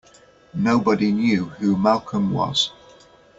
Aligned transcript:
Nobody 0.55 1.11
knew 1.11 1.45
who 1.49 1.77
Malcolm 1.77 2.31
was. 2.31 2.71